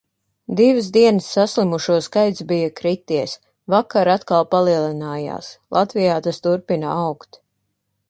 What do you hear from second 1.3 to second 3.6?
saslimušo skaits bija krities.